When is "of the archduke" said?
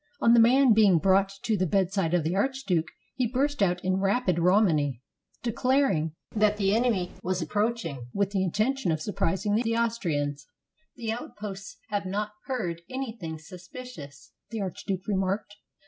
2.15-2.87